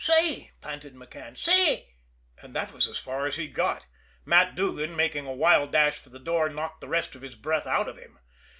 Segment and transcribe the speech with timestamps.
[0.03, 1.37] "Say!" panted McCann.
[1.37, 1.93] "Say"
[2.41, 3.85] and that was as far as he got.
[4.25, 7.67] Matt Duggan, making a wild dash for the door, knocked the rest of his breath
[7.67, 8.17] out of him.